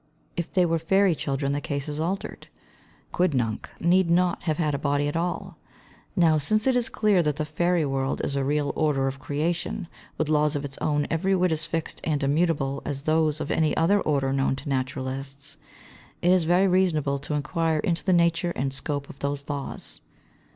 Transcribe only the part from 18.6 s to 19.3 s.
scope of